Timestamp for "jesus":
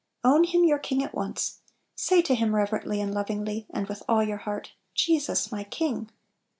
4.95-5.51